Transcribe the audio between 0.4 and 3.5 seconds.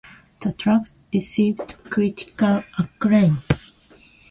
track received critical acclaim.